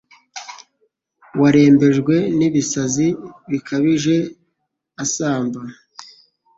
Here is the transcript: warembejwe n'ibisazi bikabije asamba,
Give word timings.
warembejwe 1.39 2.15
n'ibisazi 2.37 3.07
bikabije 3.49 4.15
asamba, 5.03 5.59